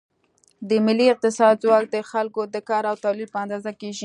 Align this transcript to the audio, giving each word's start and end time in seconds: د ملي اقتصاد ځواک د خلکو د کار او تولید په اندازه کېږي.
د 0.69 0.71
ملي 0.85 1.07
اقتصاد 1.13 1.55
ځواک 1.63 1.85
د 1.91 1.97
خلکو 2.11 2.41
د 2.53 2.57
کار 2.69 2.83
او 2.91 2.95
تولید 3.05 3.29
په 3.31 3.39
اندازه 3.43 3.71
کېږي. 3.79 3.99